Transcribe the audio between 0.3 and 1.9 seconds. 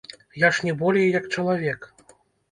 Я ж не болей як чалавек.